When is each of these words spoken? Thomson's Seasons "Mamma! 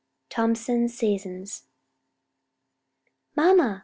Thomson's 0.31 0.95
Seasons 0.95 1.67
"Mamma! 3.35 3.79